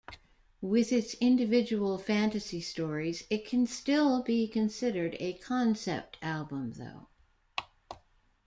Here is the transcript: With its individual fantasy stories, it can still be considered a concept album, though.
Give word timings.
With 0.61 0.91
its 0.91 1.13
individual 1.21 1.99
fantasy 1.99 2.59
stories, 2.59 3.23
it 3.29 3.45
can 3.45 3.67
still 3.67 4.23
be 4.23 4.47
considered 4.47 5.15
a 5.19 5.33
concept 5.33 6.17
album, 6.23 6.71
though. 6.79 7.05